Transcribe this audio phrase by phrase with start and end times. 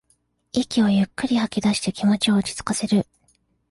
[0.51, 3.05] 息をゆっくりと吐きだして気持ちを落ちつかせる